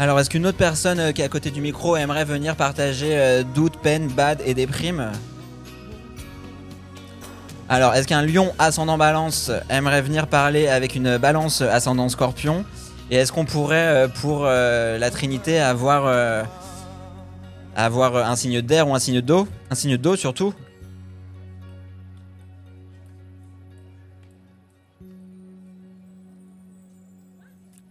[0.00, 3.18] Alors, est-ce qu'une autre personne euh, qui est à côté du micro aimerait venir partager
[3.18, 5.10] euh, doute, peine, bad et déprime
[7.68, 12.64] Alors, est-ce qu'un lion ascendant balance aimerait venir parler avec une balance ascendant scorpion?
[13.10, 16.44] Et est-ce qu'on pourrait, euh, pour la Trinité, avoir,
[17.74, 19.48] avoir un signe d'air ou un signe d'eau?
[19.68, 20.54] Un signe d'eau surtout.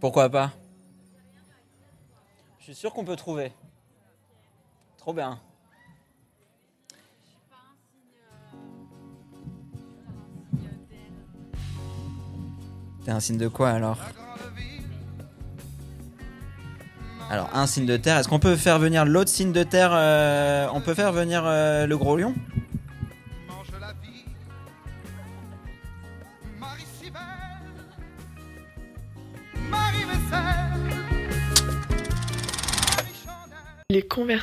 [0.00, 0.52] Pourquoi pas?
[2.72, 3.50] Suis sûr qu'on peut trouver.
[4.98, 5.40] Trop bien.
[13.06, 13.98] T'es un signe de quoi alors
[17.30, 18.18] Alors un signe de terre.
[18.18, 21.86] Est-ce qu'on peut faire venir l'autre signe de terre euh, On peut faire venir euh,
[21.86, 22.34] le gros lion?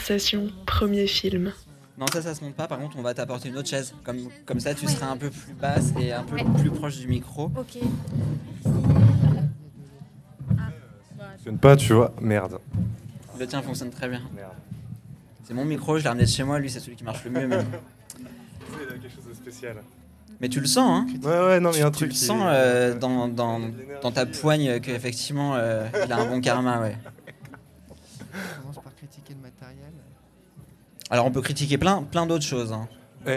[0.08, 1.52] Les conversations, premier film.
[1.98, 2.68] Non ça ça se monte pas.
[2.68, 3.96] Par contre on va t'apporter une autre chaise.
[4.04, 7.08] Comme, comme ça tu seras un peu plus basse et un peu plus proche du
[7.08, 7.46] micro.
[7.58, 7.80] Ok.
[11.34, 12.14] fonctionne pas, tu vois.
[12.22, 12.60] Merde.
[13.40, 14.22] Le tien fonctionne très bien.
[14.36, 14.52] Merde.
[15.44, 16.60] C'est mon micro, je l'ai ramené de chez moi.
[16.60, 17.48] Lui c'est celui qui marche le mieux.
[17.48, 19.78] Mais, Il a quelque chose de spécial.
[20.40, 22.10] mais tu le sens hein Ouais, ouais, non, mais il y a un tu truc.
[22.10, 23.60] le qui- sens euh, dans, dans,
[24.04, 26.96] dans ta poigne qu'effectivement euh, il a un bon karma ouais.
[29.08, 29.92] Critiquer le matériel.
[31.10, 32.74] Alors on peut critiquer plein, plein d'autres choses.
[32.74, 32.88] hein.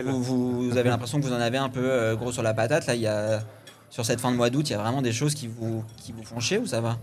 [0.03, 2.55] Vous, vous- vous avez l'impression que vous en avez un peu euh, gros sur la
[2.55, 2.87] patate.
[2.87, 3.43] Là, il y a
[3.91, 6.13] sur cette fin de mois d'août, il y a vraiment des choses qui vous, qui
[6.13, 6.99] vous font chier ou ça va?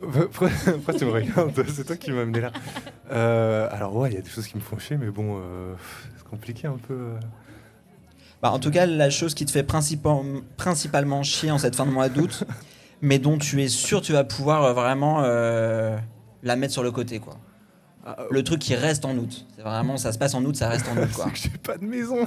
[0.00, 2.52] Pourquoi, pourquoi tu me regardes C'est toi qui m'as amené là.
[3.10, 5.74] Euh, alors, ouais, il y a des choses qui me font chier, mais bon, euh,
[6.16, 7.12] c'est compliqué un peu.
[8.42, 11.86] Bah, En tout cas, la chose qui te fait principal- principalement chier en cette fin
[11.86, 12.44] de mois d'août,
[13.02, 15.96] mais dont tu es sûr tu vas pouvoir vraiment euh,
[16.44, 17.18] la mettre sur le côté.
[17.20, 17.36] quoi.
[18.30, 19.46] Le truc qui reste en août.
[19.56, 21.08] C'est vraiment, ça se passe en août, ça reste en août.
[21.14, 21.24] Quoi.
[21.26, 22.26] C'est que j'ai pas de maison.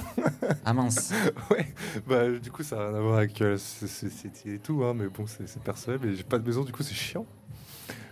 [0.64, 1.12] Ah mince.
[1.50, 1.66] ouais,
[2.06, 5.08] bah, du coup, ça n'a rien à voir avec euh, City et tout, hein, mais
[5.08, 7.26] bon, c'est personnel, mais j'ai pas de maison, du coup, c'est chiant.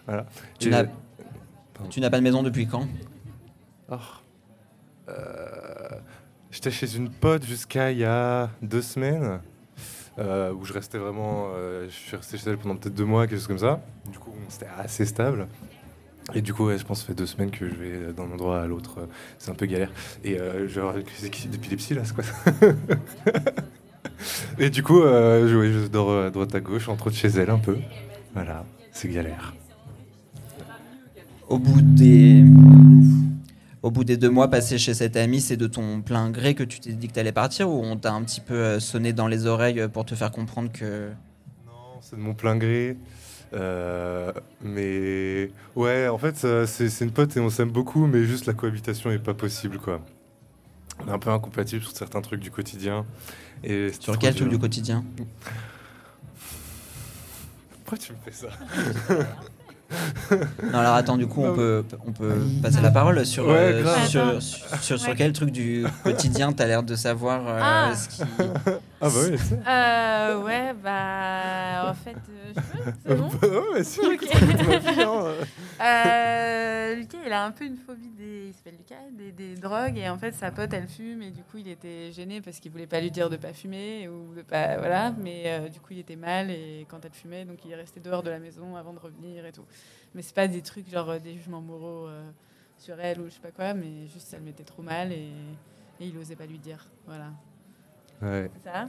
[0.06, 0.26] Voilà.
[0.58, 0.84] Tu n'as-.
[1.88, 2.86] Tu n'as pas de maison depuis quand?
[3.90, 3.96] Oh.
[5.08, 5.88] Euh,
[6.50, 9.40] J'étais chez une pote jusqu'à il y a deux semaines,
[10.18, 11.50] euh, où je restais vraiment.
[11.54, 13.80] euh, je suis resté chez elle pendant peut-être deux mois, quelque chose comme ça.
[14.10, 15.46] Du coup, c'était assez stable.
[16.34, 18.30] Et du coup, ouais, je pense que ça fait deux semaines que je vais d'un
[18.30, 19.08] endroit à l'autre.
[19.38, 19.90] C'est un peu galère.
[20.24, 22.34] Et euh, je vais avoir une crise d'épilepsie là, c'est quoi ça
[24.58, 27.16] Et du coup, euh, je, ouais, je dors euh, à droite à gauche, entre autres
[27.16, 27.78] chez elle un peu.
[28.34, 29.54] Voilà, c'est galère.
[31.48, 32.44] au bout des
[33.82, 36.62] au bout des deux mois passés chez cette amie, c'est de ton plein gré que
[36.62, 39.46] tu t'es dit que t'allais partir ou on t'a un petit peu sonné dans les
[39.46, 41.08] oreilles pour te faire comprendre que
[41.66, 42.98] Non, c'est de mon plein gré.
[43.52, 44.32] Euh,
[44.62, 45.50] mais
[46.20, 49.34] fait, euh, c'est une pote et on s'aime beaucoup, mais juste la cohabitation est pas
[49.34, 50.00] possible, quoi.
[51.04, 53.04] On est un peu incompatible sur certains trucs du quotidien.
[53.64, 55.04] Et sur quel truc du quotidien?
[57.84, 58.48] Pourquoi tu me fais ça?
[60.72, 62.32] Non alors attends du coup on peut on peut
[62.62, 65.14] passer la parole sur Ouais, euh, sur, sur, sur, sur Ouais.
[65.16, 67.92] quel truc du quotidien t'as l'air de savoir euh, Ah.
[67.96, 68.22] ce qui
[69.02, 73.28] Ah bah oui, c'est Euh, ouais, bah, en fait, euh, je peux, c'est bon.
[73.28, 74.26] ouais, mais si, Ok.
[74.98, 75.34] hein.
[75.80, 79.96] Euh, Lucas, il a un peu une phobie des, il s'appelle Lucas, des, des drogues
[79.96, 82.70] et en fait sa pote elle fume et du coup il était gêné parce qu'il
[82.72, 85.92] voulait pas lui dire de pas fumer ou de pas voilà, mais euh, du coup
[85.92, 88.76] il était mal et quand elle fumait donc il est resté dehors de la maison
[88.76, 89.64] avant de revenir et tout.
[90.14, 92.28] Mais c'est pas des trucs genre euh, des jugements moraux euh,
[92.76, 95.30] sur elle ou je sais pas quoi, mais juste ça le mettait trop mal et,
[96.00, 97.30] et il osait pas lui dire, voilà.
[98.22, 98.50] Ouais.
[98.64, 98.88] Ça?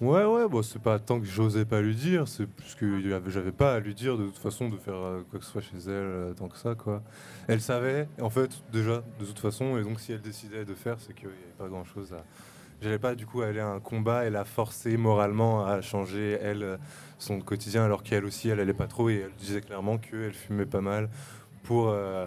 [0.00, 3.30] Ouais, ouais, bon, c'est pas tant que j'osais pas lui dire, c'est plus que avait-
[3.30, 5.60] j'avais pas à lui dire de toute façon de faire euh, quoi que ce soit
[5.60, 7.02] chez elle euh, tant que ça, quoi.
[7.48, 10.96] Elle savait, en fait, déjà, de toute façon, et donc si elle décidait de faire,
[11.00, 12.24] c'est qu'il n'y avait pas grand chose à.
[12.80, 16.62] J'allais pas du coup aller à un combat et la forcer moralement à changer, elle,
[16.62, 16.76] euh,
[17.18, 20.64] son quotidien, alors qu'elle aussi, elle allait pas trop, et elle disait clairement qu'elle fumait
[20.64, 21.10] pas mal
[21.62, 22.24] pour euh,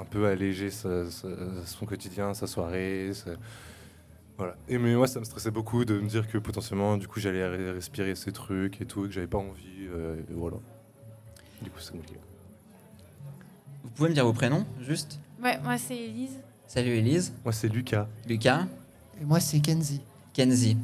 [0.00, 1.28] un peu alléger sa- sa-
[1.66, 3.12] son quotidien, sa soirée.
[3.14, 3.30] sa-
[4.38, 4.56] voilà.
[4.68, 7.42] Et mais moi, ça me stressait beaucoup de me dire que potentiellement, du coup, j'allais
[7.42, 9.86] re- respirer ces trucs et tout, et que j'avais pas envie.
[9.90, 10.56] euh, et voilà.
[11.62, 12.18] Du coup, c'est compliqué.
[13.84, 15.20] Vous pouvez me dire vos prénoms juste?
[15.42, 16.38] Ouais, moi c'est Elise.
[16.66, 18.06] Salut Elise, Moi, c'est Lucas.
[18.26, 18.66] Lucas,
[19.20, 20.00] Et moi, c'est Kenzie.
[20.32, 20.76] Kenzie.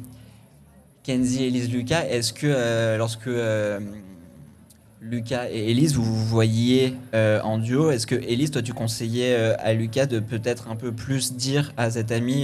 [1.01, 3.79] Kenzie, Elise, Lucas, est-ce que euh, lorsque euh,
[5.01, 9.33] Lucas et Elise vous vous voyiez euh, en duo, est-ce que Elise, toi tu conseillais
[9.35, 12.43] euh, à Lucas de peut-être un peu plus dire à cet ami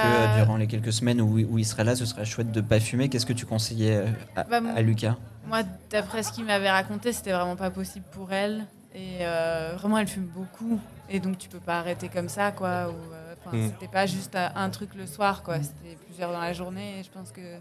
[0.00, 2.60] que euh, durant les quelques semaines où, où il serait là, ce serait chouette de
[2.60, 3.08] pas fumer.
[3.08, 4.06] Qu'est-ce que tu conseillais euh,
[4.36, 5.16] à, Bah, à Lucas?
[5.46, 8.66] Moi, d'après ce qu'il m'avait raconté, c'était vraiment pas possible pour elle.
[8.94, 10.80] Et euh, vraiment, elle fume beaucoup.
[11.08, 12.88] Et donc, tu peux pas arrêter comme ça, quoi.
[12.88, 13.68] Ou, euh, Mm.
[13.68, 15.56] C'était pas juste un truc le soir, quoi.
[15.62, 17.00] C'était plusieurs dans la journée.
[17.00, 17.56] Et je pense que.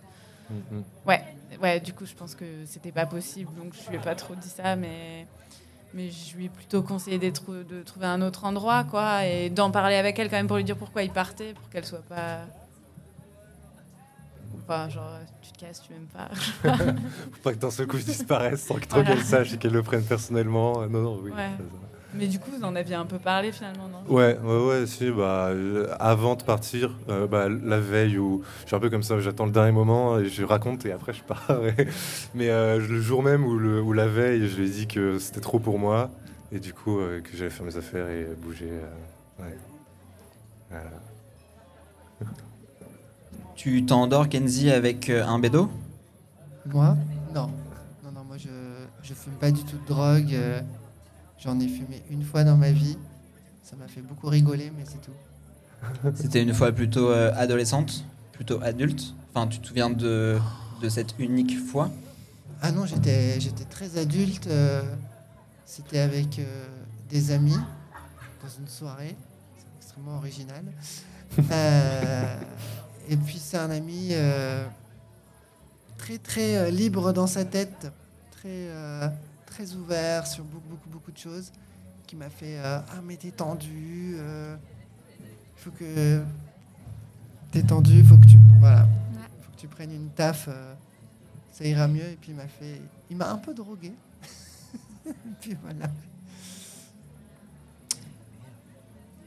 [0.50, 0.84] Mhm.
[1.08, 1.24] Ouais,
[1.62, 3.52] ouais, du coup, je pense que c'était pas possible.
[3.56, 5.26] Donc, je lui ai pas trop dit ça, mais.
[5.94, 7.30] Mais je lui ai plutôt conseillé de
[7.84, 9.26] trouver un autre endroit, quoi.
[9.26, 11.86] Et d'en parler avec elle quand même pour lui dire pourquoi il partait, pour qu'elle
[11.86, 12.40] soit pas.
[14.64, 16.30] Enfin, genre, tu te casses, tu m'aimes pas.
[17.34, 19.10] Faut pas que d'un seul coup je disparaisse sans que Voilà.
[19.16, 20.82] qu'elle sache et qu'elle le prenne personnellement.
[20.82, 21.32] Euh, Non, non, oui.
[21.32, 21.38] Ouais.
[21.38, 21.91] ça, ça.
[22.14, 24.14] Mais du coup, vous en aviez un peu parlé finalement, non?
[24.14, 28.68] Ouais, ouais, ouais, si, bah, euh, avant de partir, euh, bah, la veille où je
[28.68, 31.24] suis un peu comme ça, j'attends le dernier moment et je raconte et après je
[31.24, 31.48] pars.
[31.80, 31.88] et-
[32.34, 35.20] Mais euh, le jour même ou, le, ou la veille, je lui ai dit que
[35.20, 36.10] c'était trop pour moi
[36.52, 38.70] et du coup euh, que j'allais faire mes affaires et bouger.
[38.72, 39.58] euh, ouais.
[40.70, 40.84] Voilà.
[43.56, 45.70] Tu t'endors, Kenzie, avec un bédo?
[46.66, 46.98] Moi?
[47.34, 47.50] Non.
[48.04, 48.50] Non, non, moi je,
[49.04, 50.36] je fume pas du tout de drogue.
[51.44, 52.98] J'en ai fumé une fois dans ma vie.
[53.64, 55.12] Ça m'a fait beaucoup rigoler, mais c'est tout.
[56.16, 58.04] C'était une fois plutôt euh, adolescente,
[58.34, 59.14] plutôt adulte.
[59.34, 60.38] Enfin, tu te souviens de,
[60.82, 61.90] de cette unique fois?
[62.62, 64.46] Ah non, j'étais j'étais très adulte.
[64.48, 64.84] euh,
[65.66, 66.68] C'était avec euh,
[67.10, 69.16] des amis dans une soirée.
[69.58, 70.64] C'est extrêmement original.
[73.10, 74.12] Et puis c'est un ami
[75.98, 77.92] très très libre dans sa tête,
[78.32, 78.68] très
[79.52, 81.52] très ouvert sur beaucoup beaucoup beaucoup de choses,
[82.08, 84.56] qui m'a fait euh, ah mais t'es tendu, euh,
[85.20, 86.24] il faut que
[87.52, 88.88] t'es tendu, il faut que tu voilà,
[89.42, 90.48] faut que tu prennes une taf.
[90.48, 90.74] euh,
[91.52, 92.04] ça ira mieux.
[92.04, 93.94] Et puis il m'a fait, il m'a un peu drogué.
[95.06, 95.92] et puis voilà.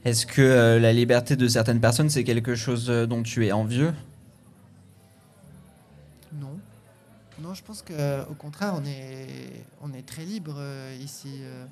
[0.03, 3.51] Est-ce que euh, la liberté de certaines personnes, c'est quelque chose euh, dont tu es
[3.51, 3.93] envieux?
[7.55, 11.39] Je pense que au contraire, on est, on est très libre euh, ici.
[11.41, 11.65] euh.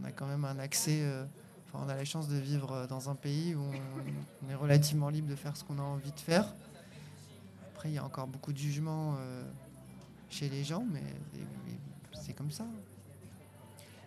[0.00, 1.00] on a quand même un accès.
[1.02, 1.24] euh,
[1.70, 4.54] Enfin, on a la chance de vivre euh, dans un pays où on, on est
[4.54, 6.54] relativement libre de faire ce qu'on a envie de faire.
[7.74, 9.44] Après, il y a encore beaucoup de jugements euh,
[10.30, 11.02] chez les gens, mais,
[12.12, 12.64] c'est comme ça.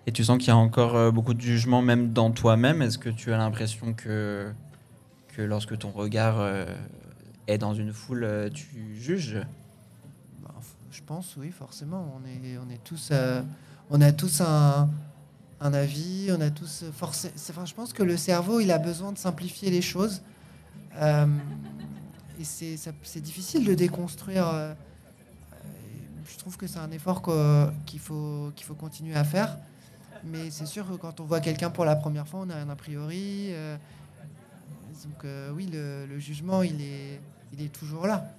[0.07, 2.81] Et tu sens qu'il y a encore euh, beaucoup de jugement même dans toi-même?
[2.81, 4.51] Est-ce que tu as l'impression que,
[5.36, 6.66] que lorsque ton regard euh,
[7.45, 9.38] est dans une foule, euh, tu juges?
[10.92, 12.14] Je pense, oui, forcément.
[12.16, 13.42] On est, on est tous, euh,
[13.90, 14.90] on a tous un,
[15.60, 19.70] avis, on a tous Enfin, je pense que le cerveau, il a besoin de simplifier
[19.70, 20.22] les choses.
[20.98, 21.26] Euh,
[22.40, 24.48] et c'est, difficile de déconstruire.
[24.48, 24.76] euh, euh,
[26.26, 27.22] je trouve que c'est un effort
[27.86, 29.58] qu'il faut, qu'il faut continuer à faire.
[30.24, 32.70] Mais c'est sûr que quand on voit quelqu'un pour la première fois, on a un
[32.70, 33.48] a priori.
[33.52, 33.78] euh,
[35.06, 37.20] donc euh, oui, le, le jugement, il est,
[37.54, 38.36] il est toujours là.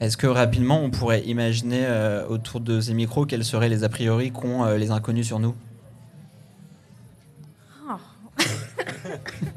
[0.00, 3.90] Est-ce que rapidement, on pourrait imaginer euh, autour de ces micros quels seraient les a
[3.90, 5.54] priori qu'ont euh, les inconnus sur nous?
[7.86, 7.98] Ah.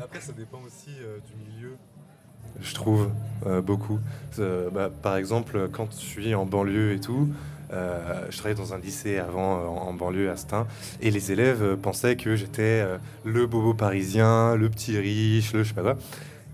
[0.04, 1.78] Après, ça dépend aussi euh, du milieu.
[2.60, 3.10] Je trouve
[3.46, 4.00] euh, beaucoup.
[4.40, 7.30] Euh, bah, par exemple, quand je suis en banlieue et tout,
[7.72, 10.68] euh, je travaillais dans un lycée avant euh, en banlieue à Stein,
[11.02, 15.64] et les élèves euh, pensaient que j'étais euh, le bobo parisien, le petit riche, le
[15.64, 15.98] je sais pas quoi.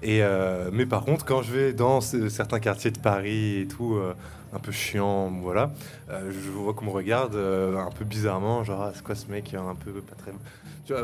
[0.04, 3.96] Euh, mais par contre, quand je vais dans ce- certains quartiers de Paris et tout,
[3.96, 4.14] euh,
[4.54, 5.72] un peu chiant, voilà,
[6.10, 9.54] euh, je vois qu'on me regarde un peu bizarrement, genre ah, c'est quoi ce mec
[9.54, 10.32] un peu pas très.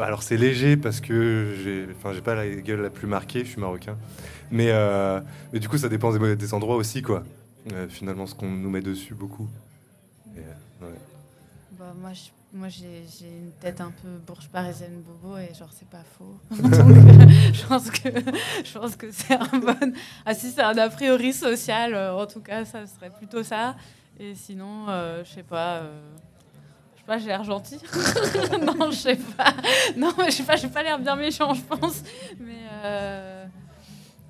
[0.01, 3.51] Alors c'est léger parce que j'ai, enfin j'ai pas la gueule la plus marquée, je
[3.51, 3.97] suis marocain,
[4.49, 4.71] mais
[5.53, 7.23] mais, du coup ça dépend des, endroits aussi quoi.
[7.89, 9.47] Finalement, ce qu'on nous met dessus beaucoup.
[10.35, 10.93] Et, ouais.
[11.77, 12.11] Bah, moi,
[12.55, 16.37] moi j'ai une tête un peu bourge parisienne bobo et genre c'est pas faux.
[16.51, 18.09] Donc, euh, je pense que
[18.63, 19.93] je pense que c'est un bon.
[20.25, 23.75] Ah si c'est un a priori social, euh, en tout cas ça serait plutôt ça.
[24.19, 25.75] Et sinon, euh, je sais pas.
[25.79, 25.99] euh,
[26.95, 27.79] je sais pas, j'ai l'air gentil.
[28.65, 29.53] non, je sais pas.
[29.97, 32.01] Non, mais je sais pas, j'ai pas l'air bien méchant, je pense.
[32.39, 33.45] Mais euh,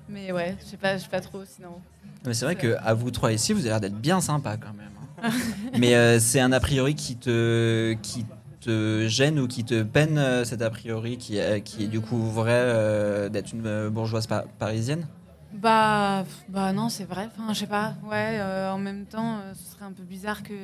[0.08, 1.80] mais ouais, je sais pas, je sais pas trop sinon.
[2.24, 4.72] Mais c'est vrai que à vous trois ici, vous avez l'air d'être bien sympa quand
[4.74, 4.90] même.
[5.00, 5.05] hein.
[5.78, 8.24] Mais euh, c'est un a priori qui te, qui
[8.60, 12.00] te gêne ou qui te peine, euh, cet a priori qui, est- qui est du
[12.00, 15.06] coup vrai euh, d'être une euh, bourgeoise pa- parisienne?
[15.52, 17.28] Bah, bah non, c'est vrai.
[17.32, 17.94] Enfin, je sais pas.
[18.04, 20.54] Ouais, euh, en même temps, euh, ce serait un peu bizarre que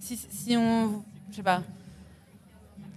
[0.00, 1.62] si, si on, je sais pas,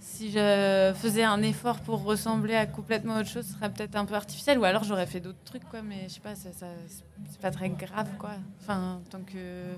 [0.00, 4.04] si je faisais un effort pour ressembler à complètement autre chose, ce serait peut-être un
[4.06, 4.58] peu artificiel.
[4.58, 5.82] Ou alors j'aurais fait d'autres trucs, quoi.
[5.82, 8.32] Mais je sais pas, c'est pas très grave, quoi.
[8.62, 9.76] Enfin, tant que,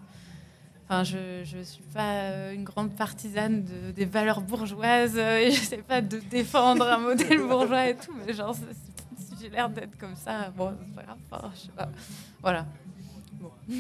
[0.85, 5.51] enfin, je, je suis pas euh, une grande partisane de, des valeurs bourgeoises euh, et
[5.53, 8.13] je sais pas de défendre un modèle bourgeois et tout.
[8.27, 8.65] Mais genre, c'est-
[9.41, 10.51] j'ai l'air d'être comme ça.
[10.57, 11.19] Bon, c'est pas grave.
[11.31, 11.89] enfin, je sais pas.
[12.41, 12.67] Voilà.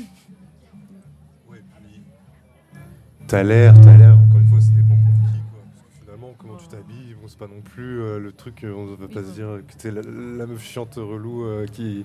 [3.28, 5.60] T'as l'air, t'as l'air, encore une fois, ça dépend pour qui, quoi.
[5.74, 8.84] Parce que finalement, comment tu t'habilles, bon, c'est pas non plus euh, le truc, on
[8.86, 12.04] ne va pas Oui, se dire que t'es la, la meuf chiante relou euh, qui,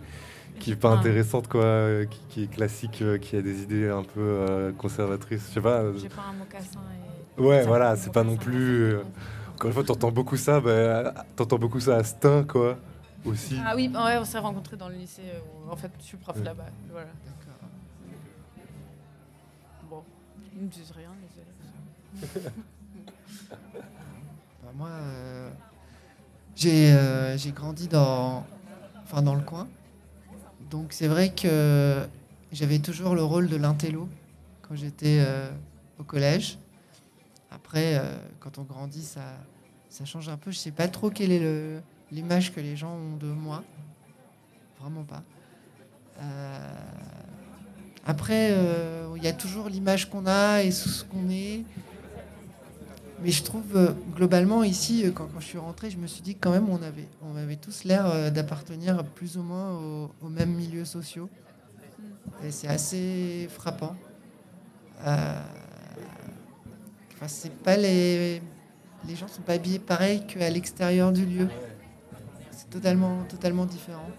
[0.60, 1.00] qui est pas Ah.
[1.00, 4.72] intéressante, quoi, euh, qui, qui est classique, euh, qui a des idées un peu euh,
[4.74, 5.82] conservatrices, je sais pas.
[5.82, 6.80] euh, J'ai pas un mocassin
[7.38, 7.42] et.
[7.42, 8.82] Ouais, Ça, voilà, c'est pas non plus.
[8.94, 9.04] euh,
[9.56, 12.78] encore une fois, t'entends beaucoup ça, bah, t'entends beaucoup ça à Stein, quoi,
[13.26, 13.60] aussi.
[13.66, 15.22] Ah oui, ouais, on s'est rencontrés dans le lycée.
[15.66, 16.44] où, en fait, je suis prof Ouais.
[16.44, 16.66] là-bas.
[16.92, 17.08] Voilà.
[17.26, 17.70] D'accord.
[19.90, 20.04] Bon,
[20.56, 22.52] ils me disent rien, les élèves.
[23.50, 25.50] Bah, moi, euh,
[26.56, 28.46] j'ai euh, j'ai grandi dans,
[29.04, 29.68] enfin, dans le coin.
[30.70, 32.06] Donc c'est vrai que
[32.52, 34.10] j'avais toujours le rôle de l'intello
[34.62, 35.50] quand j'étais euh,
[35.98, 36.58] au collège.
[37.52, 39.24] Après, euh, quand on grandit, ça,
[40.06, 40.52] change un peu.
[40.52, 41.82] Je sais pas trop quelle est
[42.12, 43.64] l'image que les gens ont de moi.
[44.80, 45.24] Vraiment pas.
[46.22, 46.76] Euh,
[48.06, 48.56] après,
[49.16, 51.64] il y a toujours l'image qu'on a et ce qu'on est.
[53.24, 56.36] Mais je trouve euh, globalement ici, euh, quand, je suis rentré, je me suis dit
[56.36, 60.12] que quand même on avait, on avait tous l'air euh, d'appartenir plus ou moins au-
[60.22, 61.30] aux mêmes milieux sociaux.
[62.46, 63.96] Et c'est assez frappant.
[65.02, 65.42] Enfin,
[67.28, 68.42] c'est pas les,
[69.08, 71.48] les gens sont pas habillés pareil qu'à l'extérieur du lieu.
[72.52, 74.10] C'est totalement, totalement différent.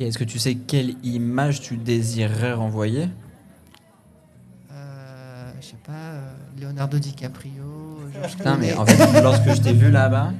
[0.00, 3.08] Et est-ce que tu sais quelle image tu désirerais renvoyer?
[5.66, 6.30] Je sais pas, euh,
[6.60, 10.32] Leonardo DiCaprio, Georges Putain, mais en fait, lorsque je t'ai vu là-bas,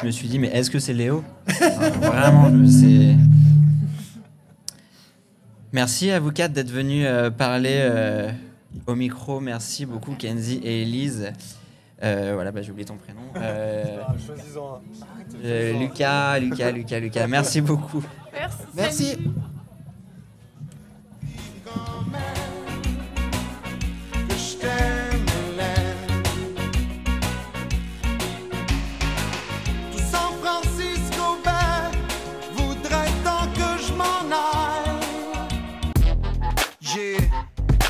[0.00, 3.16] je me suis dit, mais est-ce que c'est Léo Enfin, Vraiment, je- c'est.
[5.72, 8.30] Merci à vous quatre d'être venus euh, parler euh,
[8.86, 9.40] au micro.
[9.40, 11.32] Merci beaucoup, Kenzie et Elise.
[12.04, 13.20] Euh, voilà, bah, j'ai oublié ton prénom.
[13.36, 13.98] Euh,
[15.44, 17.26] euh, Lucas, Lucas, Lucas, Lucas.
[17.26, 18.04] Merci beaucoup.
[18.32, 18.56] Merci.
[18.76, 19.18] Merci.